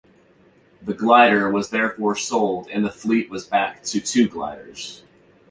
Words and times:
The 0.81 0.95
glider 0.95 1.51
was 1.51 1.69
therefore 1.69 2.15
sold 2.15 2.67
and 2.69 2.83
the 2.83 2.89
fleet 2.89 3.29
was 3.29 3.45
back 3.45 3.83
to 3.83 4.01
two 4.01 4.27
gliders. 4.27 5.03